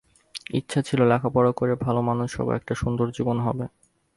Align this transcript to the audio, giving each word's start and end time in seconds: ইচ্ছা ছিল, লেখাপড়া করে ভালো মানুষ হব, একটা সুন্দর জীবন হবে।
ইচ্ছা 0.53 0.79
ছিল, 0.81 0.99
লেখাপড়া 1.03 1.51
করে 1.51 1.73
ভালো 1.75 2.01
মানুষ 2.01 2.29
হব, 2.39 2.47
একটা 2.51 2.73
সুন্দর 2.75 3.07
জীবন 3.11 3.37
হবে। 3.39 3.65